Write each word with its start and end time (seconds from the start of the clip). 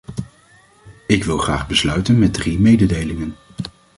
Ik 1.07 1.23
wil 1.23 1.37
graag 1.37 1.67
besluiten 1.67 2.19
met 2.19 2.33
drie 2.33 2.59
mededelingen. 2.59 3.35